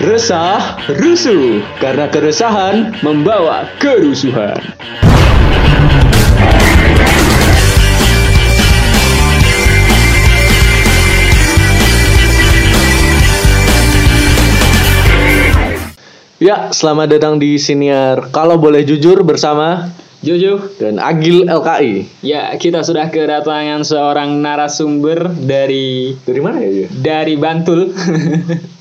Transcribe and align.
Resah, 0.00 0.80
rusuh, 0.96 1.60
karena 1.76 2.08
keresahan 2.08 2.96
membawa 3.04 3.68
kerusuhan. 3.76 4.56
Ya, 16.40 16.72
selamat 16.72 17.20
datang 17.20 17.36
di 17.36 17.60
siniar 17.60 18.32
Kalau 18.32 18.56
Boleh 18.56 18.88
Jujur 18.88 19.20
bersama 19.20 19.92
Juju, 20.20 20.76
dan 20.76 21.00
Agil 21.00 21.48
LKI. 21.48 22.20
ya 22.20 22.52
kita 22.54 22.84
sudah 22.84 23.08
kedatangan 23.08 23.80
seorang 23.82 24.44
narasumber 24.44 25.32
dari 25.32 26.12
Dari 26.20 26.40
mana 26.44 26.60
ya 26.60 26.70
dia? 26.84 26.88
dari 26.92 27.34
Bantul. 27.34 27.88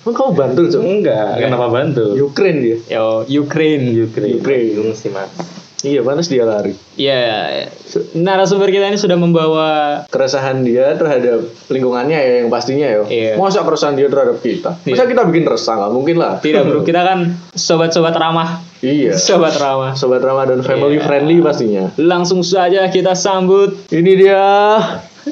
Oh, 0.07 0.15
kau 0.15 0.31
Bantul, 0.33 0.71
Cok? 0.73 0.81
Enggak, 0.81 1.37
kenapa 1.37 1.69
bantu? 1.69 2.15
Ukraine 2.17 2.59
dia. 2.63 2.77
Yo, 2.97 3.21
Ukraine. 3.29 3.93
Ukraine. 3.93 4.41
Ukraine. 4.41 4.95
sih 4.95 5.11
mas. 5.13 5.29
Iya, 5.79 6.03
panas 6.03 6.27
dia 6.27 6.43
lari. 6.43 6.75
Ya, 6.93 7.63
narasumber 8.11 8.67
kita 8.67 8.85
ini 8.85 8.95
sudah 8.95 9.15
membawa 9.15 9.67
Keresahan 10.05 10.59
dia 10.59 10.91
terhadap 10.93 11.39
lingkungannya 11.65 12.13
ya 12.13 12.33
yang 12.37 12.49
pastinya 12.49 12.83
ya. 12.83 12.99
Iya. 13.01 13.31
Masa 13.33 13.63
keresahan 13.63 13.95
dia 13.95 14.05
terhadap 14.05 14.39
kita? 14.39 14.75
Masa 14.77 15.05
kita 15.05 15.23
bikin 15.23 15.47
resah? 15.47 15.79
Nggak 15.79 15.93
mungkin 15.93 16.15
lah. 16.15 16.37
tidak 16.39 16.63
bro, 16.63 16.83
kita 16.83 16.99
kan 16.99 17.19
sobat-sobat 17.49 18.11
ramah. 18.11 18.59
Iya. 18.79 19.15
Sobat 19.15 19.55
ramah. 19.55 19.95
Sobat 19.95 20.19
Ramadan 20.19 20.59
family 20.61 20.95
Iya. 20.95 21.05
friendly 21.05 21.39
pastinya. 21.39 21.95
Langsung 21.95 22.39
saja 22.41 22.83
kita 22.85 23.11
sambut 23.13 23.75
Ini 23.87 24.11
dia 24.13 24.43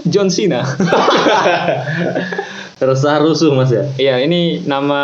John 0.05 0.27
Cena. 0.27 0.63
Resah 2.77 3.17
rusuh 3.17 3.49
mas 3.51 3.67
ya. 3.67 3.83
Iya, 3.97 4.21
ini 4.21 4.61
nama 4.61 5.01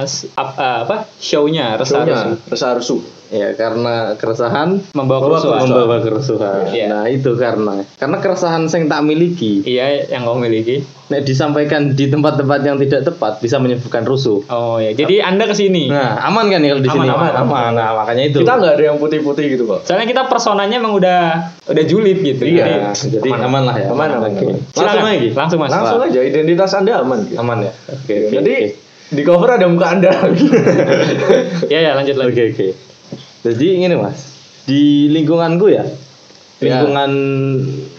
s- 0.00 0.30
ap- 0.32 0.54
eh, 0.54 0.78
apa? 0.86 0.96
Show-nya 1.18 1.74
Resah 1.74 2.06
Show-nya, 2.06 2.14
Rusuh. 2.14 2.34
Resah 2.46 2.70
Rusuh. 2.72 3.00
Ya 3.28 3.52
karena 3.52 4.16
keresahan 4.16 4.80
Membawa 4.90 5.20
Membawa 5.20 5.20
kerusuhan. 5.36 5.60
membawa 5.62 5.96
kerusuhan. 6.00 6.60
Iya. 6.70 6.86
Nah 6.88 7.04
itu 7.06 7.30
karena 7.34 7.84
karena 7.94 8.16
keresahan 8.18 8.64
yang 8.64 8.84
tak 8.86 9.00
miliki. 9.02 9.60
Iya, 9.62 10.08
yang 10.08 10.24
kau 10.24 10.34
miliki. 10.34 10.80
Nek 11.08 11.24
disampaikan 11.24 11.92
di 11.92 12.04
tempat-tempat 12.06 12.60
yang 12.62 12.76
tidak 12.76 13.04
tepat 13.04 13.40
bisa 13.40 13.56
menyebabkan 13.56 14.04
rusuh. 14.04 14.44
Oh 14.46 14.76
ya, 14.76 14.92
jadi 14.92 15.24
Anda 15.24 15.44
ke 15.44 15.52
sini. 15.52 15.88
Nah 15.88 16.20
aman 16.22 16.48
kan 16.48 16.60
ya 16.60 16.68
kalau 16.70 16.80
di 16.80 16.88
Aman, 16.88 17.00
sini? 17.00 17.08
aman, 17.10 17.32
aman. 17.34 17.70
Nah 17.72 17.88
makanya 17.96 18.24
itu. 18.28 18.38
Kita 18.40 18.52
nggak 18.56 18.72
ada 18.76 18.84
yang 18.86 18.96
putih-putih 18.96 19.44
gitu 19.50 19.64
kok. 19.66 19.80
Soalnya 19.84 20.04
kita 20.04 20.22
personanya 20.24 20.76
emang 20.76 20.92
udah 20.92 21.20
udah 21.64 21.84
julid 21.84 22.20
gitu. 22.20 22.44
Iya. 22.44 22.92
Jadi, 22.92 23.24
Jadi 23.24 23.28
aman, 23.30 23.62
lah 23.64 23.76
ya. 23.76 23.88
Aman, 23.88 24.08
aman, 24.10 24.30
aman. 24.32 24.56
Langsung 24.70 25.04
lagi. 25.04 25.28
Langsung 25.32 25.58
Mas. 25.60 25.70
Langsung 25.70 26.00
aja 26.00 26.20
identitas 26.20 26.70
Anda 26.72 27.00
aman. 27.00 27.18
gitu. 27.24 27.36
Aman 27.36 27.58
ya. 27.60 27.72
Oke. 27.88 28.14
oke, 28.24 28.32
Jadi 28.36 28.54
oke. 28.68 29.16
di 29.16 29.22
cover 29.24 29.50
ada 29.50 29.64
muka 29.64 29.86
Anda. 29.92 30.12
Ya 31.72 31.78
ya 31.80 31.92
lanjut 31.92 32.16
lagi. 32.16 32.32
Oke 32.32 32.44
oke. 32.52 32.68
Jadi 33.40 33.66
gini 33.78 33.94
mas, 33.94 34.34
di 34.64 35.06
lingkunganku 35.08 35.68
ya, 35.68 35.84
Ya. 36.58 36.82
lingkungan 36.82 37.10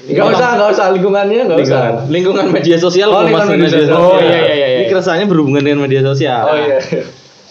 Gak 0.05 0.25
usah, 0.27 0.49
gak 0.57 0.69
usah 0.69 0.85
lingkungannya, 0.91 1.41
gak 1.45 1.57
usah. 1.57 1.63
lingkungan, 1.63 1.93
lingkungan 2.09 2.45
media 2.51 2.75
sosial. 2.75 3.07
Oh, 3.07 3.21
lingkungan 3.21 3.55
media 3.55 3.71
sosial. 3.79 3.95
Oh, 3.95 4.17
iya, 4.17 4.35
iya, 4.37 4.53
iya, 4.53 4.67
Ini 4.67 4.81
iya. 4.81 4.89
keresahannya 4.89 5.27
berhubungan 5.27 5.61
dengan 5.61 5.79
media 5.81 6.01
sosial. 6.01 6.43
Oh 6.45 6.57
iya. 6.57 6.77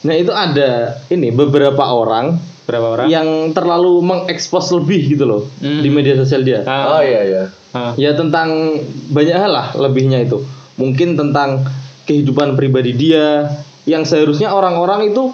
Nah 0.00 0.14
itu 0.14 0.31
ada 0.31 0.70
ini 1.09 1.31
beberapa 1.31 1.81
orang 1.83 2.36
Berapa 2.62 2.86
orang? 2.92 3.06
yang 3.09 3.27
terlalu 3.50 3.98
mengekspos 4.00 4.69
lebih 4.72 5.16
gitu 5.16 5.25
loh 5.25 5.42
Hmm. 5.56 5.81
di 5.81 5.89
media 5.89 6.12
sosial 6.14 6.42
dia. 6.42 6.61
Ah, 6.62 6.92
Oh 6.92 7.00
iya 7.00 7.20
iya. 7.25 7.42
ah. 7.72 7.92
Ya 7.94 8.12
tentang 8.12 8.77
banyak 9.09 9.34
hal 9.34 9.48
lah 9.48 9.66
lebihnya 9.75 10.20
itu. 10.20 10.44
Mungkin 10.77 11.14
tentang 11.14 11.64
kehidupan 12.05 12.53
pribadi 12.55 12.92
dia 12.92 13.48
yang 13.84 14.03
seharusnya 14.03 14.50
orang-orang 14.50 15.09
itu 15.09 15.33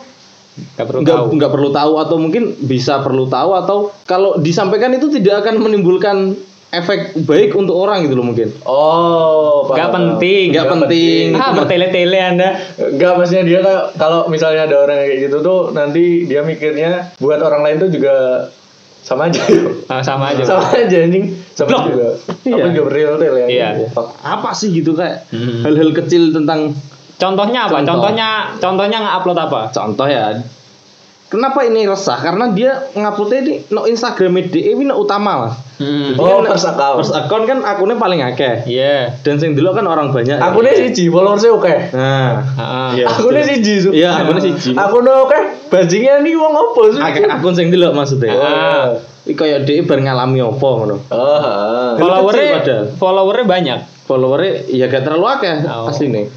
Gak 0.54 0.86
perlu 0.86 1.00
nggak 1.00 1.16
tahu. 1.16 1.26
nggak 1.32 1.50
perlu 1.50 1.68
tahu 1.70 1.92
atau 1.98 2.16
mungkin 2.16 2.42
bisa 2.60 2.98
perlu 2.98 3.26
tahu 3.26 3.50
atau 3.56 3.76
kalau 4.04 4.38
disampaikan 4.38 4.92
itu 4.92 5.08
tidak 5.08 5.42
akan 5.42 5.58
menimbulkan 5.58 6.38
efek 6.70 6.98
baik 7.20 7.54
untuk 7.54 7.74
orang 7.76 8.02
gitu 8.02 8.14
loh 8.14 8.22
mungkin 8.24 8.50
Oh, 8.64 9.66
Gak 9.68 9.88
paham. 9.88 10.18
penting. 10.18 10.50
Nggak 10.50 10.66
penting. 10.68 11.24
Ah, 11.34 11.50
bertele-tele 11.52 12.18
Anda. 12.20 12.48
Enggak, 12.76 13.12
maksudnya 13.16 13.44
dia 13.44 13.60
kalau 13.94 14.26
misalnya 14.26 14.66
ada 14.66 14.76
orang 14.80 14.98
kayak 15.00 15.18
gitu 15.24 15.36
tuh 15.40 15.60
nanti 15.70 16.04
dia 16.24 16.42
mikirnya 16.42 17.14
buat 17.16 17.38
orang 17.38 17.62
lain 17.62 17.76
tuh 17.78 17.90
juga 17.90 18.14
sama 19.00 19.28
aja. 19.28 19.42
Ah, 19.86 20.00
sama 20.00 20.30
aja. 20.30 20.42
sama 20.44 20.66
aja 20.72 20.96
anjing. 20.98 21.34
Sama 21.52 21.68
Blok. 21.68 21.82
juga. 21.88 22.08
Iya. 22.42 22.54
Apa 22.56 22.66
juga 22.72 22.88
real 22.88 23.14
tel 23.16 23.34
ya. 23.36 23.46
Iya. 23.46 23.68
apa 24.20 24.50
sih 24.52 24.70
gitu 24.72 24.94
kayak 24.94 25.26
Hmm. 25.28 25.62
hal-hal 25.62 25.90
kecil 25.92 26.30
tentang 26.30 26.74
Contohnya 27.14 27.60
apa? 27.64 27.78
Contoh. 27.78 27.92
Contohnya 27.94 28.28
contohnya 28.56 28.98
nge-upload 29.00 29.38
apa? 29.40 29.60
contoh 29.70 30.06
ya 30.06 30.38
kenapa 31.24 31.62
ini 31.62 31.82
resah 31.82 32.14
karena 32.16 32.46
dia 32.48 32.70
nguploadnya 32.92 33.38
ini 33.40 33.54
no 33.68 33.84
Instagram 33.84 34.38
dia 34.44 34.70
ini 34.70 34.84
no 34.84 34.96
utama 34.96 35.32
lah 35.40 35.54
Hmm. 35.74 36.14
Oh, 36.14 36.38
kan 36.38 36.54
first 36.54 36.70
account. 36.70 36.96
first 36.96 37.10
account 37.12 37.44
kan 37.44 37.58
akunnya 37.60 37.98
paling 37.98 38.22
akeh 38.22 38.62
Iya. 38.64 39.10
dan 39.20 39.42
sing 39.42 39.58
dulu 39.58 39.74
kan 39.74 39.82
orang 39.82 40.14
banyak 40.14 40.38
ya. 40.38 40.42
Akunnya 40.44 40.70
siji, 40.70 41.10
followersnya 41.10 41.50
oke. 41.50 41.74
nah 41.90 42.46
Ah, 42.54 42.94
Iya, 42.94 43.10
Akunnya 43.10 43.42
siji. 43.42 43.82
Iya, 43.90 44.14
akunnya 44.16 44.38
siji. 44.44 44.70
Akunnya 44.72 45.18
oke. 45.18 45.34
Bajingan 45.66 46.22
nih 46.22 46.38
wong 46.38 46.54
apa 46.54 46.80
sih? 46.88 47.00
akeh 47.02 47.22
akun 47.26 47.52
sing 47.52 47.74
dulu 47.74 47.90
maksudnya 47.90 48.30
Ah. 48.32 48.86
Iki 49.24 49.34
kayak 49.34 49.58
dia 49.64 49.82
bar 49.82 49.98
ngalami 49.98 50.38
apa 50.38 50.62
ngono 50.62 50.96
Oh, 51.04 51.18
ah. 51.18 51.90
kecil 51.92 51.98
Followernya 51.98 52.46
padahal. 52.54 52.84
followernya 52.94 53.44
banyak. 53.44 53.78
followernya 54.04 54.52
ya 54.70 54.86
gak 54.86 55.02
terlalu 55.02 55.26
akeh 55.28 55.56
Oh. 55.66 55.90
pasti 55.90 56.06
nih 56.06 56.30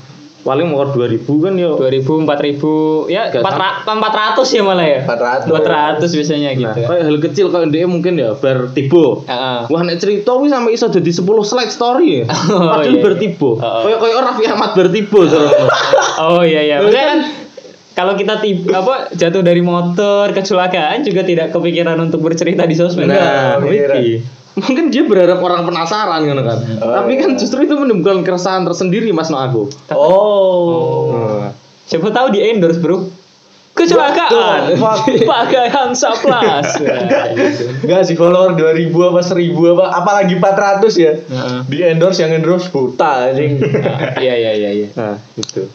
paling 0.47 0.71
mau 0.71 0.87
2000 0.87 1.27
kan 1.27 1.53
yo 1.59 1.75
2000, 1.75 2.23
4000, 2.23 3.11
ya 3.11 3.27
Gak 3.35 3.43
400, 3.43 3.83
400 3.83 4.55
ya 4.55 4.61
malah 4.63 4.87
ya. 4.87 4.99
400. 5.03 5.51
400 5.99 6.17
biasanya 6.17 6.49
gitu. 6.55 6.63
nah 6.63 6.87
kayak 6.87 7.03
hal 7.03 7.17
kecil 7.19 7.45
kayak 7.51 7.67
dia 7.75 7.83
mungkin 7.83 8.13
ya 8.15 8.31
bar 8.39 8.71
tibo 8.71 9.27
Heeh. 9.27 9.59
Wah 9.67 9.81
nek 9.83 9.99
cerita 9.99 10.31
wis 10.39 10.55
sampai 10.55 10.71
iso 10.71 10.87
jadi 10.87 11.11
10 11.11 11.27
slide 11.43 11.73
story 11.73 12.23
ya. 12.23 12.25
Oh, 12.47 12.63
Padahal 12.63 12.95
iya. 12.95 13.03
bertibo. 13.03 13.59
Oh. 13.59 13.83
Kayak 13.83 13.99
kayak 13.99 14.17
Raffi 14.23 14.43
Ahmad 14.47 14.71
bertibo 14.71 15.19
soalnya. 15.27 15.67
Oh 16.23 16.41
iya 16.47 16.61
iya. 16.63 16.75
Maksudnya 16.81 17.07
kan 17.11 17.19
kalau 17.97 18.13
kita 18.13 18.39
tib 18.39 18.69
apa 18.71 19.09
jatuh 19.17 19.41
dari 19.41 19.59
motor 19.59 20.29
kecelakaan 20.31 21.01
juga 21.01 21.25
tidak 21.25 21.49
kepikiran 21.51 21.97
untuk 21.97 22.21
bercerita 22.23 22.63
di 22.63 22.77
sosmed. 22.77 23.09
Nah, 23.09 23.57
kepikiran. 23.59 23.97
Mungkin 24.57 24.89
dia 24.89 25.05
berharap 25.05 25.37
orang 25.37 25.69
penasaran 25.69 26.25
kan 26.25 26.39
kan. 26.41 26.59
Oh, 26.81 26.89
Tapi 26.97 27.13
iya. 27.13 27.21
kan 27.21 27.29
justru 27.37 27.61
itu 27.69 27.77
menimbulkan 27.77 28.25
keresahan 28.25 28.65
tersendiri 28.65 29.13
Mas 29.13 29.29
no 29.29 29.37
aku. 29.37 29.69
Oh. 29.93 31.13
Nah. 31.13 31.53
Siapa 31.85 32.09
tahu 32.09 32.33
di 32.33 32.41
endorse 32.41 32.81
bro. 32.81 33.05
Kecelakaan. 33.77 34.73
Pakai 35.29 35.69
Hansa 35.69 36.09
Plus. 36.17 36.69
Enggak 37.85 38.01
sih 38.09 38.17
follower 38.17 38.57
2000 38.57 38.89
apa 38.89 39.21
1000 39.21 39.53
apa 39.77 39.85
apalagi 39.93 40.33
400 40.41 40.97
ya. 40.97 41.13
Heeh. 41.21 41.59
Di 41.69 41.77
endorse 41.85 42.25
yang 42.25 42.33
endorse 42.33 42.73
buta 42.73 43.29
anjing. 43.29 43.61
Nah, 43.61 44.17
Iya 44.25 44.33
iya 44.33 44.51
iya 44.57 44.69
iya. 44.73 44.87
Nah, 44.97 45.21
gitu. 45.37 45.69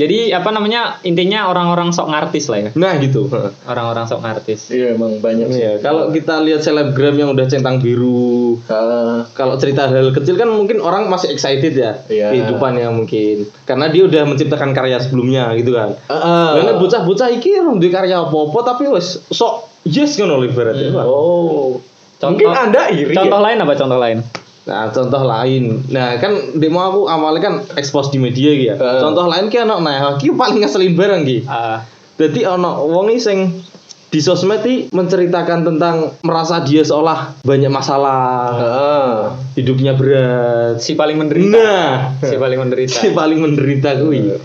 Jadi 0.00 0.32
apa 0.32 0.48
namanya 0.48 0.80
intinya 1.02 1.44
orang-orang 1.46 1.92
sok 1.92 2.08
ngartis 2.08 2.48
lah 2.48 2.58
ya. 2.58 2.70
Nah, 2.72 2.96
gitu. 2.96 3.28
Orang-orang 3.62 4.04
sok 4.04 4.20
ngartis. 4.20 4.60
Iya 4.68 4.96
emang 4.96 5.20
banyak 5.20 5.46
sih. 5.46 5.60
Iya, 5.60 5.72
kalau 5.78 6.08
kita 6.08 6.40
lihat 6.40 6.60
selebgram 6.60 7.12
yang 7.14 7.30
udah 7.30 7.44
centang 7.44 7.76
biru, 7.76 8.56
Ah, 8.66 9.28
kalau 9.30 9.54
cerita 9.54 9.84
hal 9.84 10.08
kecil 10.10 10.34
kan 10.34 10.48
mungkin 10.48 10.80
orang 10.80 11.06
masih 11.06 11.28
excited 11.28 11.72
ya 11.72 12.00
Iya. 12.06 12.32
kehidupannya 12.32 12.88
mungkin 12.88 13.44
karena 13.62 13.86
dia 13.86 14.02
udah 14.02 14.22
menciptakan 14.24 14.72
karya 14.72 14.96
sebelumnya 14.98 15.52
gitu 15.54 15.72
kan. 15.72 15.98
ah, 16.06 16.56
Karena 16.56 16.72
bocah-bocah 16.76 17.28
iki 17.30 17.54
orang 17.56 17.76
duwe 17.76 17.90
karya 17.90 18.16
apa-apa 18.20 18.58
tapi 18.66 18.88
wes 18.88 19.20
sok 19.26 19.54
yes 19.84 20.16
ngono 20.16 20.38
lho 20.38 20.46
ibaratnya. 20.46 20.88
Pak. 20.90 21.04
Oh. 21.04 21.76
Contoh- 22.16 22.36
Mungkin 22.36 22.48
Anda 22.50 22.82
iri. 22.90 23.12
Contoh 23.12 23.36
ya? 23.36 23.44
lain 23.46 23.58
apa 23.58 23.72
contoh 23.74 23.98
lain? 23.98 24.18
Nah, 24.60 24.92
contoh 24.92 25.22
lain. 25.24 25.88
Nah, 25.88 26.20
kan 26.20 26.52
demo 26.52 26.80
aku 26.80 27.00
awalnya 27.08 27.42
kan 27.42 27.54
expose 27.74 28.12
di 28.12 28.20
media 28.20 28.52
gitu 28.52 28.70
ya. 28.70 28.76
Heeh. 28.76 29.00
Contoh 29.00 29.24
lain 29.24 29.48
ki 29.48 29.64
ono 29.64 29.80
nah 29.80 30.14
iki 30.14 30.30
paling 30.32 30.60
ngeselin 30.60 30.92
barang 30.92 31.22
ki. 31.24 31.38
Ah, 31.48 31.80
Jadi 32.20 32.44
ono 32.44 32.84
wong 32.84 33.16
sing 33.16 33.64
di 34.10 34.20
sosmed 34.20 34.60
iki 34.60 34.92
menceritakan 34.92 35.64
tentang 35.64 36.12
merasa 36.20 36.60
dia 36.60 36.84
seolah 36.84 37.40
banyak 37.40 37.72
masalah, 37.72 38.52
Ah. 38.52 39.16
hidupnya 39.56 39.96
berat. 39.96 40.76
si 40.78 40.92
paling 40.92 41.16
menderita. 41.16 41.56
Nah, 41.56 42.20
Si 42.20 42.36
paling 42.36 42.58
menderita. 42.60 43.00
si 43.00 43.08
paling 43.10 43.38
menderita 43.40 43.96
kuwi. 43.96 44.36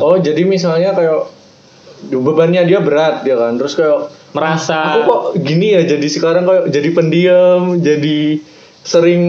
Oh, 0.00 0.16
jadi 0.16 0.46
misalnya 0.46 0.94
kayak 0.94 1.28
bebannya 2.08 2.64
dia 2.64 2.80
berat 2.80 3.26
ya 3.26 3.36
kan. 3.36 3.58
Terus 3.58 3.74
kayak 3.74 4.16
Merasa 4.28 4.76
aku 4.92 5.00
kok 5.08 5.22
gini 5.40 5.72
ya 5.72 5.88
jadi 5.88 6.04
sekarang 6.04 6.44
kayak 6.44 6.64
jadi 6.68 6.88
pendiam, 6.92 7.80
jadi 7.80 8.36
sering 8.88 9.22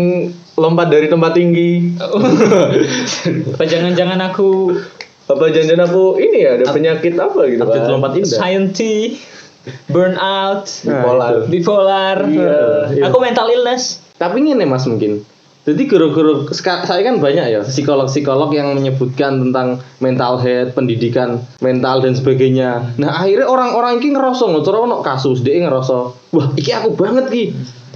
lompat 0.56 0.88
dari 0.88 1.11
tempat 1.11 1.35
tinggi. 1.35 2.00
apa 3.56 3.63
jangan-jangan 3.67 4.19
aku 4.31 4.71
Apa 5.29 5.53
janjian 5.53 5.77
aku 5.77 6.17
ini 6.17 6.41
ya 6.41 6.57
ada 6.57 6.73
penyakit 6.73 7.13
apa 7.13 7.45
gitu 7.45 7.61
Atlet 7.61 7.85
kan? 7.85 7.91
lompat 7.94 8.11
indah. 8.17 8.33
scientist, 8.33 9.21
burnout, 9.85 10.65
Bipolar. 10.81 11.33
bipolar. 11.45 12.17
Iya, 12.25 12.59
iya. 12.97 13.03
Aku 13.13 13.21
mental 13.21 13.45
illness. 13.53 14.01
Tapi 14.17 14.41
ngene 14.41 14.65
Mas 14.65 14.89
mungkin. 14.89 15.21
Jadi 15.69 15.85
guru-guru 15.85 16.50
saya 16.50 17.06
kan 17.06 17.21
banyak 17.21 17.45
ya 17.45 17.61
psikolog-psikolog 17.61 18.50
yang 18.57 18.73
menyebutkan 18.73 19.38
tentang 19.38 19.77
mental 20.01 20.41
health, 20.41 20.73
pendidikan 20.73 21.45
mental 21.61 22.01
dan 22.01 22.17
sebagainya. 22.17 22.97
Nah 22.97 23.21
akhirnya 23.21 23.45
orang-orang 23.45 24.01
ini 24.01 24.17
ngerasa 24.17 24.50
ngotor 24.50 24.89
ono 24.89 25.06
kasus 25.06 25.45
dia 25.45 25.61
ngerasa 25.61 25.95
wah 26.33 26.47
iki 26.57 26.73
aku 26.73 26.97
banget 26.97 27.29
ki. 27.29 27.45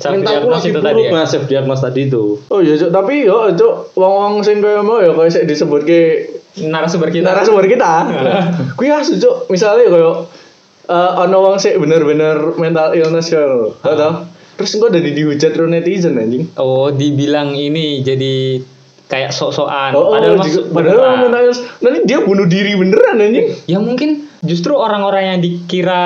Mentalku 0.01 0.49
diagnose 0.49 0.57
lagi 0.57 0.69
itu 0.69 0.79
buruk 0.79 0.87
tadi 0.89 1.01
ya? 1.01 1.09
nah 1.13 1.25
self 1.25 1.45
diagnose 1.45 1.81
tadi 1.85 2.01
itu. 2.09 2.23
Oh 2.49 2.59
iya, 2.59 2.73
Cuk. 2.75 2.89
tapi 2.89 3.13
yo 3.29 3.37
Cuk, 3.53 3.73
wong-wong 3.93 4.41
sing 4.41 4.57
kaya 4.59 4.81
mau 4.81 4.99
ya 4.99 5.13
kaya 5.13 5.29
sik 5.29 5.45
disebut 5.45 5.81
ke 5.85 5.99
narasumber 6.65 7.09
kita 7.13 7.25
narasumber 7.29 7.65
kita. 7.69 7.91
Kuwi 8.77 8.89
asu 8.89 9.21
Cuk, 9.21 9.53
misalnya 9.53 9.87
kaya 9.93 10.11
eh 10.83 11.11
ono 11.23 11.37
wong 11.39 11.57
sik 11.61 11.77
bener-bener 11.77 12.57
mental 12.57 12.97
illness 12.97 13.29
ya. 13.31 13.43
Atau 13.85 14.27
terus 14.53 14.73
engko 14.77 14.89
dari 14.93 15.13
dihujat 15.13 15.53
ro 15.57 15.65
netizen 15.65 16.17
anjing. 16.17 16.45
oh 16.61 16.93
dibilang 16.93 17.57
ini 17.57 18.05
jadi 18.05 18.61
kayak 19.09 19.33
sok-sokan 19.33 19.97
Oh, 19.97 20.13
padahal 20.13 20.37
oh, 20.37 20.65
padahal 20.73 21.25
mental 21.25 21.41
illness. 21.49 21.61
Nanti 21.81 21.99
dia 22.05 22.21
bunuh 22.21 22.49
diri 22.49 22.73
beneran 22.75 23.21
anjing. 23.21 23.49
ya 23.69 23.77
mungkin 23.77 24.32
justru 24.43 24.75
orang-orang 24.75 25.23
yang 25.35 25.39
dikira 25.39 26.03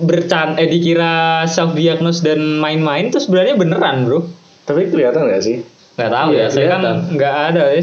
bercan 0.00 0.56
eh 0.56 0.68
dikira 0.68 1.44
self 1.44 1.76
diagnose 1.76 2.24
dan 2.24 2.58
main-main 2.58 3.12
itu 3.12 3.20
sebenarnya 3.20 3.54
beneran 3.56 4.08
bro 4.08 4.24
Tapi 4.66 4.90
kelihatan 4.90 5.30
gak 5.30 5.44
sih? 5.44 5.62
nggak 5.96 6.12
tahu 6.12 6.28
Iya, 6.36 6.44
ya 6.44 6.46
saya 6.52 6.66
kan 6.76 6.80
nggak 7.16 7.36
ada 7.52 7.62
ya 7.72 7.80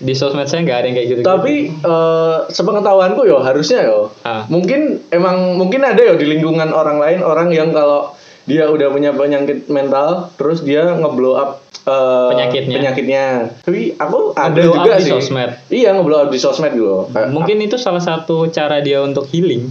di 0.00 0.14
sosmed 0.16 0.48
saya 0.48 0.64
nggak 0.64 0.78
ada 0.80 0.86
yang 0.88 0.96
kayak 0.96 1.08
gitu 1.12 1.20
Tapi 1.20 1.54
eh 1.76 2.36
sepengetahuanku 2.48 3.20
yo 3.28 3.44
harusnya 3.44 3.84
yo. 3.84 4.08
Ah. 4.24 4.48
Mungkin 4.48 5.12
emang 5.12 5.60
mungkin 5.60 5.84
ada 5.84 6.00
yo 6.00 6.16
di 6.16 6.24
lingkungan 6.24 6.72
orang 6.72 6.96
lain 6.96 7.20
orang 7.20 7.52
yang 7.52 7.76
kalau 7.76 8.16
dia 8.44 8.64
udah 8.66 8.88
punya 8.88 9.10
penyakit 9.10 9.66
mental 9.66 10.28
terus 10.34 10.60
dia 10.60 10.84
ngeblow 10.90 11.34
up 11.34 11.50
eh, 11.82 12.28
Penyakitnya. 12.30 12.76
penyakitnya. 12.78 13.24
Tapi 13.60 13.80
aku 13.94 14.32
ada 14.32 14.52
Ngeblow 14.54 14.70
up 14.70 14.78
juga 14.78 14.94
di 14.94 15.02
sih. 15.02 15.12
sosmed. 15.12 15.50
Iya 15.68 15.88
ngeblow 15.92 16.18
up 16.18 16.30
di 16.30 16.38
sosmed 16.38 16.72
gitu. 16.72 17.08
Kayak- 17.08 17.30
mungkin 17.30 17.56
itu 17.58 17.76
salah 17.76 18.00
satu 18.00 18.48
cara 18.48 18.80
dia 18.80 19.00
untuk 19.00 19.26
healing 19.26 19.68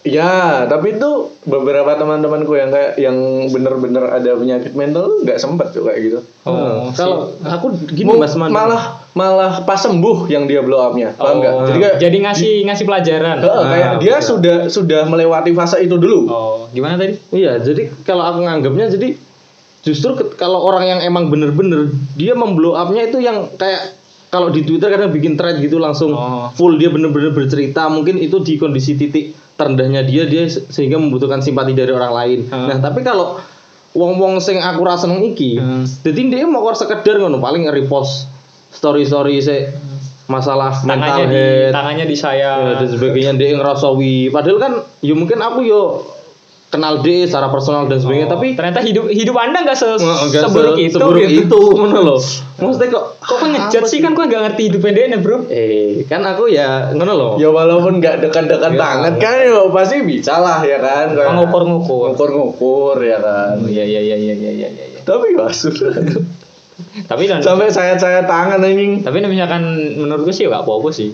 Ya, 0.00 0.64
tapi 0.64 0.96
itu 0.96 1.10
beberapa 1.44 1.92
teman-temanku 1.92 2.56
yang 2.56 2.72
kayak 2.72 2.96
yang 2.96 3.16
bener-bener 3.46 4.08
ada 4.08 4.32
penyakit 4.32 4.72
mental 4.72 5.20
nggak 5.20 5.36
sempet 5.36 5.76
tuh 5.76 5.84
kayak 5.84 6.00
gitu. 6.02 6.18
oh 6.44 6.88
Hmm, 6.88 6.96
kalau 6.96 7.16
aku 7.38 7.68
gini 7.86 8.08
Mas 8.10 8.32
Man. 8.32 8.48
malah 8.48 8.99
malah 9.12 9.60
pas 9.60 9.76
sembuh 9.76 10.26
yang 10.26 10.44
dia 10.44 10.60
blow 10.60 10.78
up-nya. 10.80 11.12
Paham 11.12 11.38
nggak? 11.38 11.52
Oh, 11.52 11.64
Jadi 11.64 11.78
kayak 11.80 11.96
jadi 11.98 12.16
ngasih 12.20 12.52
ngasih 12.64 12.84
pelajaran 12.84 13.36
Heeh, 13.38 13.64
kayak 13.66 13.88
Ah, 13.88 13.98
dia 13.98 14.14
betul. 14.14 14.28
sudah 14.30 14.56
sudah 14.68 15.00
melewati 15.04 15.50
fase 15.50 15.76
itu 15.78 15.94
dulu. 15.94 16.20
oh 16.24 16.56
gimana 16.68 16.94
tadi 16.96 17.18
Iya, 17.30 17.58
jadi 17.58 17.90
kalau 18.00 18.22
aku 18.22 18.38
nganggapnya 18.40 18.86
jadi 18.88 19.18
justru 19.80 20.14
ke- 20.14 20.34
kalau 20.34 20.62
orang 20.62 20.84
yang 20.86 21.00
emang 21.02 21.26
bener-bener 21.26 21.88
dia 22.12 22.32
memblow 22.32 22.72
up-nya 22.72 23.02
itu 23.04 23.18
yang 23.18 23.50
kayak 23.52 23.96
kalau 24.28 24.46
di 24.46 24.62
Twitter 24.62 24.86
kadang 24.86 25.10
bikin 25.10 25.34
thread 25.34 25.58
gitu 25.58 25.76
langsung 25.76 26.12
Oh. 26.12 26.46
full 26.52 26.76
dia 26.76 26.86
bener-bener 26.86 27.30
bercerita 27.30 27.88
mungkin 27.88 28.14
itu 28.16 28.38
di 28.38 28.54
kondisi 28.56 28.94
titik 28.94 29.34
terendahnya 29.52 30.00
dia 30.02 30.22
dia 30.24 30.46
se- 30.46 30.64
sehingga 30.66 30.96
membutuhkan 30.96 31.38
simpati 31.38 31.72
dari 31.72 31.90
orang 31.90 32.12
lain. 32.12 32.38
Hmm. 32.46 32.64
Nah, 32.64 32.78
tapi 32.78 33.02
kalau 33.02 33.42
wong-wong 33.90 34.38
sing 34.38 34.56
aku 34.56 34.80
rasa 34.80 35.04
seneng 35.04 35.26
iki, 35.26 35.58
Hmm. 35.58 35.82
jadi 35.82 36.20
dia 36.30 36.44
mau 36.44 36.62
sekedar 36.70 37.18
ngono 37.18 37.36
paling 37.36 37.66
repost 37.66 38.30
story-story 38.70 39.36
se 39.38 39.56
masalah 40.24 40.70
mental 40.80 41.10
tangannya 41.10 41.26
di 41.26 41.34
health 41.36 41.74
tangannya 41.74 42.06
di 42.06 42.16
saya 42.16 42.50
ya, 42.56 42.74
dan 42.76 42.86
sebagainya 42.88 43.32
dia 43.34 43.50
ngerasa 43.52 43.90
wi 43.90 44.30
padahal 44.30 44.58
kan 44.58 44.72
ya 45.00 45.12
mungkin 45.12 45.38
aku 45.38 45.60
yo 45.60 45.82
kenal 46.70 47.02
dia 47.02 47.26
secara 47.26 47.50
personal 47.50 47.90
dan 47.90 47.98
sebagainya 47.98 48.30
Oh, 48.30 48.32
tapi 48.32 48.54
ternyata 48.54 48.78
hidup 48.78 49.10
hidup 49.10 49.34
anda 49.34 49.66
nggak 49.66 49.74
se 49.74 49.90
nggak 49.90 50.42
seburuk 50.46 50.78
se- 50.78 50.86
itu 50.86 50.96
seburuk 50.96 51.26
gitu. 51.26 51.42
itu 51.42 51.60
ngono 51.74 51.98
loh 52.00 52.20
maksudnya 52.56 52.88
kok 52.88 53.04
kok 53.18 53.36
kan 53.36 53.48
ngejat 53.50 53.84
sih 53.84 53.98
kan 53.98 54.14
gue 54.14 54.22
nggak 54.22 54.42
ngerti 54.46 54.62
hidupnya 54.70 54.92
dia 54.94 55.18
bro 55.18 55.50
eh 55.50 56.06
kan 56.06 56.22
aku 56.22 56.46
ya 56.46 56.94
ngono 56.94 57.12
loh 57.12 57.32
Ya 57.34 57.50
walaupun 57.50 57.98
nggak 57.98 58.22
dekat-dekat 58.22 58.70
Ya. 58.70 58.78
banget 58.78 59.14
kan 59.18 59.34
ya 59.42 59.66
pasti 59.66 59.96
bisa 60.00 60.38
lah 60.38 60.62
ya 60.62 60.78
kan. 60.78 61.10
Kayak 61.10 61.34
Mengukur-ngukur. 61.34 62.14
Ngukur-ngukur 62.14 62.96
ya 63.00 63.18
kan. 63.18 63.54
oh, 63.56 63.66
iya 63.66 63.82
iya 63.82 64.00
iya 64.00 64.16
iya 64.16 64.34
iya 64.38 64.50
iya 64.54 64.68
iya. 64.70 65.00
Tapi 65.02 65.34
masuk. 65.34 65.74
Tapi 67.04 67.24
dan 67.24 67.40
Sampai 67.40 67.68
saya-saya 67.68 68.24
tangan 68.24 68.58
anjing. 68.58 69.00
tapi 69.00 69.20
misalkan 69.22 69.62
menurut 69.96 70.22
gue 70.22 70.32
sih 70.32 70.44
nggak 70.44 70.60
apa-apa 70.60 70.90
sih 70.90 71.10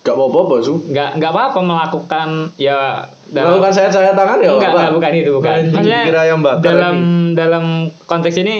Gak 0.00 0.12
apa-apa, 0.12 0.60
Su. 0.60 0.84
nggak 0.84 1.16
nggak 1.16 1.32
apa-apa 1.32 1.58
melakukan 1.58 2.52
ya 2.54 3.08
Melakukan 3.26 3.72
saya-saya 3.72 4.12
tangan 4.12 4.36
ya 4.38 4.52
enggak, 4.52 4.68
apa? 4.68 4.76
enggak, 4.78 4.92
bukan 4.92 5.10
itu 5.16 5.30
bukan 5.32 5.52
Anjing, 5.54 5.72
maksudnya 5.72 6.00
kira 6.04 6.20
ayam 6.20 6.40
bakar 6.40 6.60
dalam 6.62 6.94
anjing. 6.94 7.32
dalam 7.32 7.64
konteks 8.04 8.36
ini 8.36 8.56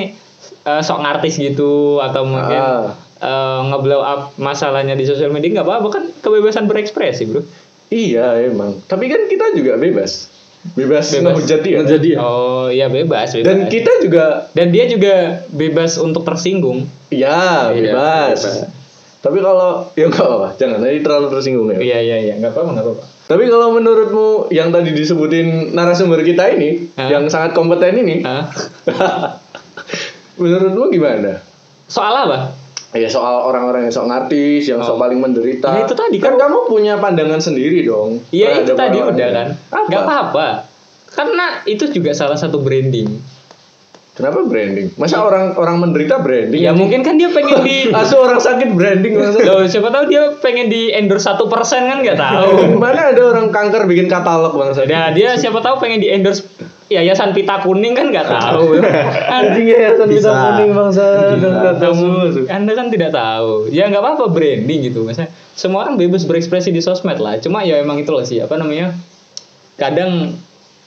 eh, 0.64 0.80
sok 0.80 0.98
ngartis 0.98 1.36
gitu 1.36 1.72
atau 2.00 2.24
mungkin 2.24 2.56
Ah. 2.56 2.96
eh, 3.20 3.60
ngeblow 3.66 4.00
up 4.00 4.32
masalahnya 4.34 4.92
di 4.92 5.04
sosial 5.04 5.28
media 5.28 5.52
nggak 5.52 5.68
apa-apa 5.68 5.88
kan 5.90 6.04
kebebasan 6.16 6.64
berekspresi 6.64 7.24
bro 7.26 7.44
Iya 7.86 8.40
emang. 8.42 8.80
Tapi 8.82 9.06
kan 9.06 9.28
kita 9.28 9.52
juga 9.52 9.76
bebas. 9.76 10.32
Bebas, 10.66 11.06
Bebas. 11.10 11.20
ngehujat 11.36 11.60
dia. 11.60 11.74
Ngehujat 11.76 12.00
dia. 12.00 12.16
oh 12.18 12.66
iya 12.66 12.88
bebas 12.88 13.30
bebas 13.30 13.44
Dan 13.44 13.68
kita 13.68 14.00
juga 14.00 14.48
dan 14.50 14.68
dia 14.68 14.84
juga 14.86 15.14
bebas 15.48 15.96
untuk 15.96 16.24
tersinggung 16.24 16.88
ya 17.08 17.68
Iya, 17.70 17.92
bebas. 17.92 18.38
bebas. 18.38 18.56
Tapi 19.20 19.38
kalau 19.38 19.88
ya 19.92 20.04
enggak 20.06 20.20
apa-apa, 20.22 20.48
jangan 20.54 20.78
nanti 20.78 21.00
terlalu 21.00 21.26
tersinggung 21.30 21.68
ya. 21.70 21.78
iya 21.78 21.98
iya 21.98 22.16
iya 22.18 22.34
nggak 22.36 22.50
apa-apa 22.50 22.70
nggak 22.72 22.86
apa-apa 22.86 23.04
Tapi 23.24 23.44
kalau 23.46 23.72
menurutmu 23.72 24.28
yang 24.50 24.68
tadi 24.68 24.90
disebutin 24.90 25.72
narasumber 25.72 26.20
kita 26.20 26.44
ini, 26.50 26.92
Hah? 26.94 27.08
yang 27.08 27.24
sangat 27.26 27.52
kompeten 27.52 27.96
ini, 27.98 28.20
menurutmu 30.34 30.90
gimana? 30.90 31.40
soal 31.84 32.24
apa 32.24 32.56
Ya 32.94 33.06
soal 33.06 33.42
orang-orang 33.42 33.84
yang 33.84 33.92
sok 33.92 34.06
ngartis, 34.06 34.64
yang 34.64 34.78
sok 34.78 34.94
Oh. 34.94 35.00
paling 35.00 35.18
menderita. 35.18 35.66
Ya, 35.68 35.82
itu 35.82 35.92
tadi 35.92 36.16
kan 36.16 36.34
kan. 36.34 36.46
kamu 36.46 36.58
punya 36.64 36.94
pandangan 36.96 37.38
sendiri 37.38 37.82
dong. 37.82 38.22
Iya 38.30 38.62
itu 38.62 38.72
tadi 38.72 38.96
orang-orang 38.96 39.14
udah 39.14 39.28
kan 39.28 39.48
Apa? 39.68 39.84
nggak 39.84 40.02
apa-apa 40.02 40.46
karena 41.06 41.46
itu 41.64 41.84
juga 41.88 42.10
salah 42.10 42.34
satu 42.34 42.58
branding 42.58 43.06
Kenapa 44.14 44.46
branding? 44.46 44.94
Masa 44.94 45.18
orang 45.18 45.58
orang 45.58 45.82
menderita 45.82 46.22
branding? 46.22 46.54
ya 46.56 46.70
mungkin 46.70 47.02
kan 47.02 47.18
dia 47.18 47.26
pengen 47.28 47.66
di 47.66 47.90
Asu 47.98 48.14
orang 48.16 48.38
sakit 48.38 48.70
branding? 48.70 49.18
Loh, 49.18 49.66
siapa 49.66 49.90
tahu 49.90 50.06
dia 50.06 50.30
pengen 50.38 50.70
di 50.70 50.86
endorse 50.88 51.26
satu 51.26 51.50
persen 51.50 51.82
kan 51.84 51.98
nggak 51.98 52.14
tahu. 52.14 52.78
Mana 52.78 53.10
ada 53.10 53.22
orang 53.24 53.50
kanker 53.50 53.90
bikin 53.90 54.06
katalog 54.06 54.54
bangsa? 54.54 54.86
Nah, 54.86 55.10
dia 55.10 55.34
siapa 55.34 55.58
tahu 55.58 55.82
pengen 55.82 55.98
di 55.98 56.06
endorse 56.08 56.46
Yayasan 56.92 57.32
Pita 57.32 57.64
Kuning 57.64 57.96
kan 57.96 58.12
nggak 58.12 58.28
tahu. 58.28 58.76
Anjing 59.40 59.66
yayasan 59.72 60.04
Bisa. 60.04 60.28
kuning 60.30 60.70
bangsa. 60.76 61.32
Anda 62.52 62.72
kan 62.76 62.92
tidak 62.92 63.16
tahu. 63.16 63.72
Ya 63.72 63.88
nggak 63.88 64.04
apa-apa 64.04 64.28
branding 64.28 64.92
gitu. 64.92 65.00
Maksudnya 65.00 65.32
semua 65.56 65.88
orang 65.88 65.96
bebas 65.96 66.28
berekspresi 66.28 66.68
di 66.68 66.84
sosmed 66.84 67.16
lah. 67.16 67.40
Cuma 67.40 67.64
ya 67.64 67.80
emang 67.80 67.96
itu 67.96 68.12
loh 68.12 68.20
sih 68.20 68.36
apa 68.44 68.60
namanya? 68.60 68.92
Kadang 69.80 70.36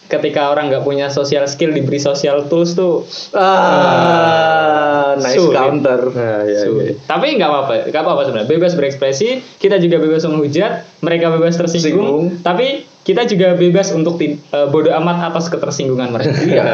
ketika 0.08 0.50
orang 0.50 0.68
nggak 0.68 0.82
punya 0.82 1.08
social 1.08 1.44
skill 1.46 1.70
diberi 1.70 2.00
social 2.00 2.48
tools 2.48 2.74
tuh 2.74 3.04
Ah, 3.36 5.16
nice 5.16 5.36
Sulit. 5.38 5.56
counter. 5.56 6.00
nah, 6.10 6.42
ya, 6.44 6.60
sulit. 6.64 6.96
ya. 6.96 7.04
Tapi 7.06 7.36
nggak 7.36 7.50
apa-apa, 7.50 7.74
nggak 7.90 8.02
apa-apa 8.02 8.22
sebenarnya. 8.24 8.50
Bebas 8.50 8.72
berekspresi, 8.74 9.30
kita 9.58 9.78
juga 9.78 9.98
bebas 9.98 10.24
menghujat, 10.26 10.72
mereka 11.00 11.30
bebas 11.30 11.56
tersinggung, 11.56 11.92
Singgung. 11.92 12.26
tapi 12.42 12.68
kita 13.04 13.24
juga 13.24 13.56
bebas 13.56 13.92
untuk 13.92 14.20
eh, 14.20 14.36
bodoh 14.68 14.92
amat 14.94 15.32
atas 15.32 15.48
ketersinggungan 15.48 16.10
mereka. 16.10 16.36
Iya. 16.48 16.66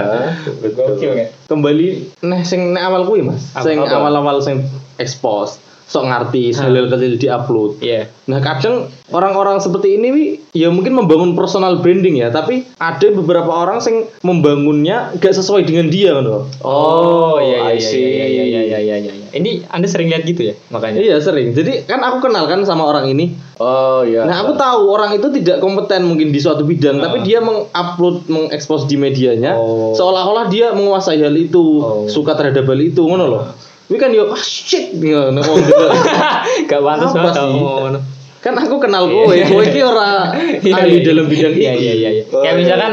Gokil 0.66 1.12
kan? 1.14 1.28
kembali 1.46 1.88
nah 2.24 2.42
sing 2.42 2.74
awal 2.74 3.06
kuwi 3.06 3.22
Mas 3.22 3.54
sing 3.56 3.78
awal-awal 3.78 4.42
sing 4.42 4.66
expose 4.98 5.62
sok 5.86 6.10
ngartis 6.10 6.58
Hah. 6.58 6.68
hal-hal 6.68 6.88
kecil 6.90 7.20
di-upload 7.20 7.72
Iya. 7.80 8.08
Nah 8.24 8.40
kadang 8.40 8.88
orang-orang 9.12 9.60
seperti 9.60 10.00
ini 10.00 10.08
wi, 10.10 10.26
ya 10.56 10.72
mungkin 10.72 10.96
membangun 10.96 11.36
personal 11.36 11.84
branding 11.84 12.24
ya, 12.24 12.32
tapi 12.32 12.64
ada 12.80 13.08
beberapa 13.12 13.52
orang 13.52 13.84
yang 13.84 14.08
membangunnya 14.24 15.12
gak 15.20 15.36
sesuai 15.36 15.68
dengan 15.68 15.92
dia 15.92 16.16
kan 16.16 16.24
loh. 16.24 16.48
Oh, 16.64 17.36
iya 17.44 17.76
I 17.76 17.78
iya 17.78 17.84
iya 17.84 17.84
see. 17.84 18.00
iya 18.00 18.26
iya 18.26 18.44
iya 18.48 18.62
iya 18.80 18.80
iya. 18.80 19.12
iya. 19.12 19.28
Ini 19.34 19.68
Anda 19.68 19.92
sering 19.92 20.08
lihat 20.08 20.24
gitu 20.24 20.50
ya 20.50 20.56
makanya. 20.72 21.04
Iya 21.04 21.20
sering. 21.20 21.52
Jadi 21.52 21.84
kan 21.84 22.00
aku 22.00 22.24
kenal 22.24 22.48
kan 22.48 22.64
sama 22.64 22.88
orang 22.88 23.12
ini. 23.12 23.36
Oh 23.60 24.08
iya. 24.08 24.24
Nah 24.24 24.40
aku 24.40 24.56
tahu 24.56 24.88
orang 24.88 25.20
itu 25.20 25.28
tidak 25.36 25.60
kompeten 25.60 26.08
mungkin 26.08 26.32
di 26.32 26.40
suatu 26.40 26.64
bidang, 26.64 27.04
tapi 27.04 27.28
dia 27.28 27.44
mengupload, 27.44 28.26
mengekspos 28.32 28.88
di 28.88 28.96
medianya, 28.96 29.54
Oh. 29.54 29.92
seolah-olah 29.94 30.48
dia 30.48 30.72
menguasai 30.72 31.20
hal 31.22 31.36
itu, 31.36 31.62
Oh. 31.84 32.08
suka 32.08 32.34
terhadap 32.34 32.66
hal 32.66 32.80
itu, 32.80 33.04
ngono 33.04 33.26
loh. 33.28 33.44
Ini 33.84 33.98
kan 34.00 34.10
yo 34.10 34.32
ah 34.32 34.40
shit, 34.40 34.96
nah, 34.96 35.44
oh, 35.44 35.56
gitu. 35.60 35.86
Gak 36.72 36.82
pantas 36.82 37.12
Apa 37.12 37.20
banget 37.20 37.44
ngomong. 37.44 38.00
kan 38.40 38.54
aku 38.60 38.76
kenal 38.78 39.08
kowe, 39.08 39.32
kowe 39.32 39.64
ini 39.64 39.82
ora 39.82 40.32
Iya, 40.68 40.76
ahli 40.76 41.00
iya, 41.00 41.08
dalam 41.08 41.26
bidang 41.28 41.56
iya, 41.56 41.72
ini. 41.72 41.84
iya 41.84 41.94
iya 41.96 42.10
iya. 42.12 42.24
Oh, 42.28 42.44
Kayak 42.44 42.56
iya. 42.56 42.60
misalkan 42.60 42.92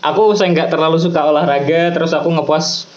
aku 0.00 0.22
saya 0.34 0.48
nggak 0.50 0.68
terlalu 0.68 0.98
suka 0.98 1.20
olahraga, 1.22 1.90
terus 1.90 2.10
aku 2.10 2.30
ngepost 2.30 2.90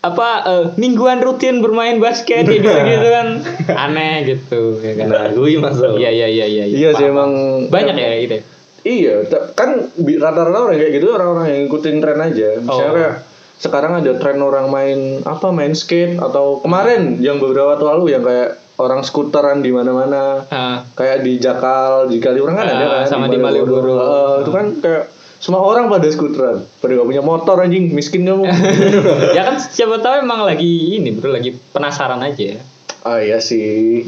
apa 0.00 0.28
eh, 0.44 0.64
mingguan 0.76 1.18
rutin 1.18 1.58
bermain 1.58 1.98
basket 1.98 2.44
gitu 2.44 2.68
gitu 2.68 3.06
kan 3.16 3.26
aneh 3.66 4.28
gitu 4.28 4.78
ya 4.78 4.92
kan. 4.94 5.06
Nah, 5.08 5.24
gue 5.30 5.56
masuk. 5.56 5.96
Iya 5.96 6.10
iya 6.10 6.26
iya 6.28 6.46
iya. 6.46 6.64
Iya 6.68 6.88
sih 6.94 7.06
emang 7.06 7.32
Banyak 7.66 7.96
ya 7.96 8.10
gitu. 8.20 8.34
ya? 8.36 8.42
Iya, 8.86 9.14
kan 9.52 9.90
rata-rata 9.98 10.58
orang 10.62 10.78
kayak 10.78 10.92
gitu 10.94 11.10
orang-orang 11.10 11.46
yang 11.48 11.60
ngikutin 11.66 11.96
tren 11.98 12.20
aja. 12.22 12.48
Misalnya 12.60 13.08
Oh. 13.18 13.35
Sekarang 13.56 14.04
ada 14.04 14.12
tren 14.20 14.38
orang 14.38 14.68
main 14.68 15.24
apa 15.24 15.48
main 15.48 15.72
skate 15.72 16.20
atau 16.20 16.60
kemarin 16.60 17.16
yang 17.18 17.40
beberapa 17.40 17.72
waktu 17.72 17.84
lalu 17.88 18.04
yang 18.12 18.22
kayak 18.22 18.60
orang 18.76 19.00
skuteran 19.00 19.64
di 19.64 19.72
mana-mana 19.72 20.44
Ah, 20.52 20.84
kayak 20.92 21.24
di 21.24 21.40
Jakal 21.40 22.12
di 22.12 22.20
Kaliurang 22.20 22.56
kan 22.56 22.68
Ah, 22.68 22.74
ada 22.76 22.86
kan 23.02 23.08
sama 23.08 23.26
di 23.32 23.40
Malioboro. 23.40 23.96
Eh, 23.96 24.34
itu 24.44 24.50
kan 24.52 24.66
kayak 24.84 25.04
semua 25.40 25.64
orang 25.64 25.88
pada 25.88 26.04
skuteran 26.08 26.64
pada 26.80 26.92
gak 26.92 27.08
punya 27.08 27.24
motor 27.24 27.56
anjing 27.60 27.92
miskin 27.92 28.28
kamu. 28.28 28.44
Ya 29.36 29.48
kan 29.48 29.56
siapa 29.56 30.00
tahu 30.00 30.20
emang 30.20 30.44
lagi 30.44 31.00
ini 31.00 31.16
bro 31.16 31.32
lagi 31.32 31.56
penasaran 31.72 32.20
aja. 32.20 32.60
Ah 33.00 33.24
iya 33.24 33.40
sih 33.40 34.04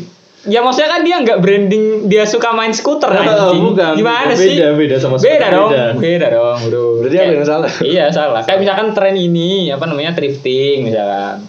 ya 0.46 0.62
maksudnya 0.62 0.90
kan 0.94 1.00
dia 1.02 1.16
nggak 1.18 1.38
branding 1.42 1.84
dia 2.06 2.22
suka 2.22 2.54
main 2.54 2.70
skuter 2.70 3.10
anjing 3.10 3.74
bukan. 3.74 3.92
gimana 3.98 4.30
Beda, 4.30 4.38
sih 4.38 4.54
beda 4.54 4.96
sama 5.02 5.16
beda 5.18 5.26
skuter, 5.26 5.50
dong 5.50 5.70
beda. 5.70 5.86
beda 5.98 6.26
dong 6.30 6.58
bro 6.70 6.84
Berarti 7.02 7.16
apa 7.18 7.32
yang 7.34 7.46
salah? 7.48 7.70
iya 7.94 8.04
salah 8.14 8.40
kayak 8.46 8.58
misalkan 8.62 8.86
tren 8.94 9.16
ini 9.18 9.74
apa 9.74 9.84
namanya 9.90 10.14
thrifting 10.14 10.86
misalkan 10.86 11.42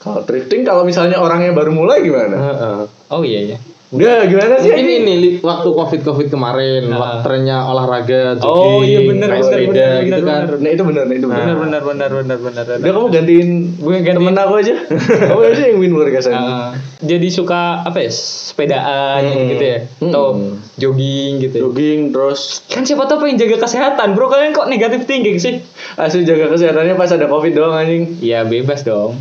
kalau 0.00 0.20
thrifting 0.24 0.64
kalau 0.64 0.82
misalnya 0.82 1.20
orangnya 1.20 1.52
baru 1.52 1.70
mulai 1.76 2.00
gimana 2.00 2.36
Heeh. 2.40 2.80
oh 3.12 3.20
iya 3.20 3.40
iya 3.52 3.58
Udah 3.92 4.24
gimana 4.24 4.56
sih 4.56 4.72
Mungkin 4.72 4.88
ini 4.98 5.12
li- 5.14 5.34
waktu 5.38 5.68
covid 5.68 6.00
covid 6.00 6.28
kemarin, 6.28 6.88
Ah. 6.88 6.96
waktu 6.96 7.18
trennya 7.22 7.58
olahraga, 7.62 8.34
jogging, 8.34 8.48
oh 8.48 8.80
iya 8.80 9.00
benar 9.04 9.28
naik 9.28 9.36
benar 9.38 9.52
sepeda 9.52 9.68
benar 9.68 10.00
gitu 10.00 10.12
benar, 10.16 10.24
kan. 10.24 10.40
benar. 10.42 10.56
Nah 10.56 10.70
itu 10.72 10.82
benar, 10.82 11.04
nah 11.04 11.14
itu 11.14 11.26
benar. 11.26 11.44
benar 11.44 11.56
benar 11.58 11.82
benar 11.82 12.10
benar 12.10 12.38
benar 12.40 12.64
benar. 12.64 12.80
Udah 12.80 12.92
kamu 12.94 13.08
gantiin 13.10 13.48
Gue 13.76 13.92
gantiin. 13.94 14.16
temen 14.16 14.34
aku 14.34 14.54
aja. 14.56 14.74
kamu 15.28 15.40
aja 15.46 15.62
yang 15.62 15.78
win 15.78 15.92
warga 15.92 16.20
sana. 16.20 16.40
Ah, 16.40 16.68
jadi 16.98 17.28
suka 17.28 17.60
apa 17.82 17.98
ya 17.98 18.10
sepedaan 18.10 19.22
Hmm. 19.22 19.48
gitu 19.50 19.64
ya 19.66 19.78
atau 20.02 20.24
Hmm. 20.32 20.56
jogging 20.74 21.32
gitu 21.38 21.54
ya. 21.54 21.62
Jogging 21.62 22.00
terus 22.10 22.40
kan 22.66 22.82
siapa 22.82 23.04
tahu 23.04 23.18
pengen 23.22 23.36
jaga 23.38 23.56
kesehatan 23.60 24.08
bro 24.12 24.26
kalian 24.26 24.50
kok 24.50 24.66
negatif 24.66 25.04
thinking 25.04 25.36
sih 25.36 25.60
asli 25.94 26.22
jaga 26.22 26.48
kesehatannya 26.48 26.94
pas 26.94 27.08
ada 27.08 27.26
covid 27.26 27.52
doang 27.52 27.74
anjing. 27.74 28.16
ya 28.18 28.40
bebas 28.42 28.82
dong 28.82 29.20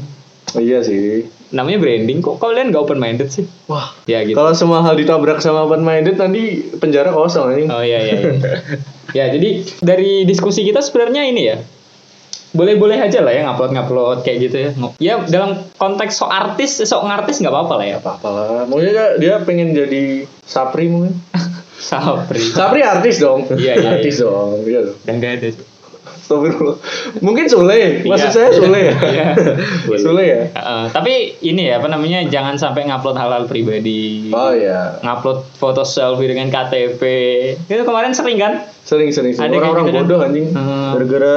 Oh, 0.49 0.59
iya 0.59 0.79
sih. 0.79 1.27
Namanya 1.51 1.84
branding 1.84 2.24
kok 2.24 2.39
kalian 2.39 2.72
gak 2.72 2.84
open 2.88 3.00
minded 3.00 3.27
sih 3.27 3.43
Wah. 3.67 3.91
ya 4.08 4.24
gitu 4.24 4.36
Kalau 4.39 4.55
semua 4.55 4.79
hal 4.84 4.96
ditabrak 4.96 5.43
sama 5.43 5.67
open 5.67 5.84
minded 5.84 6.15
nanti 6.15 6.72
penjara 6.79 7.12
kosong 7.12 7.51
anjing. 7.55 7.67
oh 7.67 7.84
iya 7.84 8.00
iya, 8.00 8.15
iya. 8.24 8.34
ya 9.17 9.25
jadi 9.36 9.50
dari 9.84 10.24
diskusi 10.24 10.63
kita 10.63 10.79
sebenarnya 10.79 11.27
ini 11.27 11.41
ya 11.43 11.58
boleh-boleh 12.51 13.00
aja 13.00 13.24
lah 13.24 13.31
ya 13.31 13.48
ngupload-ngupload 13.48 14.27
kayak 14.27 14.38
gitu 14.43 14.55
ya 14.60 14.70
ya 15.00 15.13
dalam 15.24 15.63
konteks 15.79 16.20
sok 16.20 16.31
artis 16.31 16.84
sok 16.84 17.08
ngartis 17.08 17.39
nggak 17.39 17.51
apa-apa 17.51 17.74
lah 17.79 17.86
ya 17.88 17.96
Apa 18.03 18.20
apalah. 18.20 18.67
Mungkin 18.67 18.91
dia, 18.91 19.08
dia 19.15 19.36
pengen 19.48 19.72
jadi 19.72 20.27
Sapri 20.43 20.91
mungkin. 20.91 21.15
Sapri 21.79 22.43
Sapri 22.43 22.84
artis 22.84 23.24
dong. 23.24 23.48
Iya, 23.55 23.79
iya, 23.79 23.89
artis 23.96 24.20
dong. 24.20 24.67
Iya 24.67 24.79
dong. 24.84 24.98
dan 25.08 25.13
gak 25.24 25.31
ada 25.39 25.48
Astagfirullah. 26.21 26.77
Mungkin 27.19 27.45
Sule. 27.45 28.01
Maksud 28.01 28.13
Iya. 28.23 28.31
saya 28.31 28.49
Sule 28.51 28.79
ya. 28.79 28.93
Iya. 28.95 29.25
Sule 30.03 30.23
ya. 30.23 30.41
Heeh, 30.49 30.83
tapi 30.89 31.13
ini 31.41 31.65
ya 31.65 31.77
apa 31.77 31.87
namanya 31.87 32.23
jangan 32.25 32.55
sampai 32.55 32.85
ngupload 32.85 33.15
hal-hal 33.15 33.43
pribadi 33.45 34.29
Oh 34.29 34.51
iya. 34.51 35.01
ngupload 35.01 35.49
foto 35.51 35.81
selfie 35.81 36.27
dengan 36.27 36.47
KTP 36.47 37.01
itu 37.65 37.81
kemarin 37.81 38.11
sering 38.11 38.37
kan 38.37 38.53
Sering 38.81 39.09
sering. 39.09 39.31
sering. 39.31 39.41
Ada 39.43 39.51
kayak 39.51 39.61
Orang-orang 39.63 39.83
gitu 39.83 39.93
kan? 39.93 40.03
bodoh 40.03 40.19
anjing. 40.21 40.47
Hmm. 40.51 40.91
Gara-gara 40.93 41.35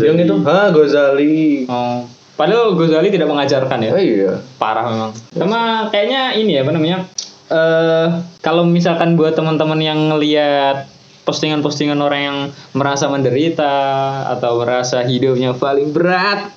yang 0.00 0.16
itu. 0.16 0.34
Ha, 0.40 0.56
Gozali. 0.70 1.38
oh 1.66 1.98
padahal 2.34 2.74
Gozali 2.74 3.08
tidak 3.08 3.26
mengajarkan 3.26 3.78
ya 3.78 3.90
Oh 3.90 4.00
iya. 4.00 4.32
parah 4.56 4.84
memang 4.84 5.10
sama 5.30 5.60
kayaknya 5.88 6.34
ini 6.34 6.52
ya 6.52 6.66
apa 6.66 6.72
namanya 6.72 6.98
eh 7.46 8.06
kalau 8.40 8.64
misalkan 8.64 9.14
buat 9.14 9.32
teman-teman 9.32 9.78
yang 9.78 10.10
ngelihat 10.10 10.90
postingan-postingan 11.24 11.98
orang 11.98 12.20
yang 12.20 12.38
merasa 12.72 13.08
menderita 13.08 13.72
atau 14.30 14.60
merasa 14.60 15.02
hidupnya 15.02 15.52
paling 15.52 15.90
berat 15.90 16.52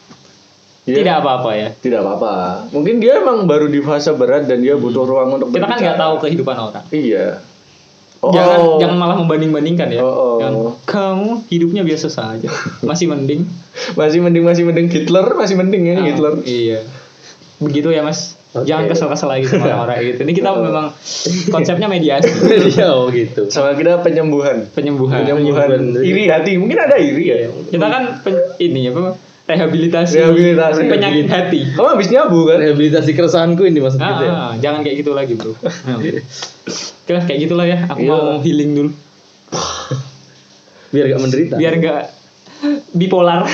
Iya. 0.87 1.03
tidak 1.03 1.15
apa-apa 1.19 1.51
ya 1.51 1.69
Tidak 1.75 1.99
apa-apa. 1.99 2.31
Mungkin 2.71 3.03
dia 3.03 3.19
emang 3.19 3.43
baru 3.43 3.67
di 3.67 3.83
fase 3.83 4.07
berat 4.15 4.47
dan 4.47 4.63
dia 4.63 4.79
butuh 4.79 5.03
ruang 5.03 5.35
untuk 5.35 5.51
kita 5.51 5.67
kan 5.67 5.75
nggak 5.75 5.99
tahu 5.99 6.15
kehidupan 6.23 6.55
orang 6.55 6.85
Iya. 6.95 7.43
Oh, 8.23 8.31
jangan 8.31 8.57
oh. 8.63 8.79
jangan 8.79 8.95
malah 8.95 9.17
membanding-bandingkan 9.19 9.91
ya 9.91 9.99
Oh, 9.99 10.07
oh. 10.07 10.35
Jangan, 10.39 10.55
kamu 10.87 11.29
hidupnya 11.51 11.83
biasa 11.83 12.07
saja 12.07 12.47
masih 12.79 13.11
mending 13.11 13.43
masih 13.99 14.23
mending 14.23 14.47
masih 14.47 14.63
mending 14.63 14.87
Hitler 14.87 15.27
masih 15.35 15.59
mending 15.59 15.91
ya 15.91 15.95
Ah, 15.99 16.05
Hitler. 16.07 16.33
iya 16.47 16.79
begitu 17.59 17.91
ya 17.91 17.99
mas 17.99 18.36
Oke. 18.57 18.65
jangan 18.65 18.83
kesel-kesel 18.87 19.27
lagi 19.27 19.43
sama 19.45 19.63
orang-orang 19.65 19.97
gitu 20.07 20.19
ini 20.21 20.31
kita 20.33 20.49
memang 20.53 20.85
konsepnya 21.47 21.85
mediasi 21.85 22.27
Iya, 22.69 22.85
oh 22.91 23.07
gitu. 23.09 23.47
Sama 23.47 23.73
kita 23.73 23.97
penyembuhan. 23.99 24.67
penyembuhan 24.69 25.21
Penyembuhan 25.21 25.67
Penyembuhan. 25.69 26.01
iri 26.01 26.23
hati. 26.27 26.55
Mungkin 26.55 26.77
ada 26.77 26.95
iri 26.95 27.23
ya. 27.25 27.35
kita 27.65 27.85
kan 27.85 28.01
pen- 28.21 28.53
ini 28.57 28.87
apa 28.87 29.13
rehabilitasi, 29.45 30.13
Rehabilitasi. 30.17 30.79
penyakit 30.85 31.25
hati 31.25 31.59
Kamu 31.71 31.87
habis 31.89 32.07
nyabu 32.07 32.37
kan? 32.43 32.57
Rehabilitasi 32.57 33.09
keresahanku 33.11 33.61
ini 33.63 33.77
maksud 33.79 33.97
Ah, 33.97 34.05
gitu 34.09 34.21
ya. 34.21 34.33
ah, 34.33 34.51
jangan 34.57 34.79
kayak 34.81 34.95
gitu 34.99 35.11
lagi 35.11 35.33
bro 35.33 35.51
Oke 36.99 37.09
lah, 37.09 37.23
kayak 37.23 37.39
gitulah 37.41 37.63
ya 37.63 37.77
aku 37.85 38.01
Iya. 38.01 38.09
mau 38.09 38.37
healing 38.37 38.69
dulu 38.73 38.89
Biar 40.87 41.03
gak 41.09 41.19
menderita. 41.19 41.53
biar 41.55 41.73
nggak 41.75 42.01
bipolar 42.91 43.43